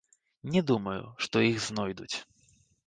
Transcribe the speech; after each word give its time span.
Не 0.55 0.61
думаю, 0.71 0.97
што 1.27 1.45
іх 1.51 1.61
знойдуць. 1.69 2.13